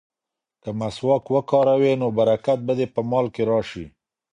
[0.61, 3.85] که مسواک وکاروې نو برکت به دې په مال کې راشي.